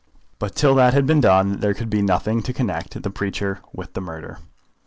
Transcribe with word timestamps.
But 0.39 0.55
till 0.55 0.73
that 0.77 0.95
had 0.95 1.05
been 1.05 1.21
done, 1.21 1.59
there 1.59 1.75
could 1.75 1.91
be 1.91 2.01
nothing 2.01 2.41
to 2.41 2.53
connect 2.53 2.99
the 3.03 3.11
preacher 3.11 3.59
with 3.71 3.93
the 3.93 4.01
murder. 4.01 4.39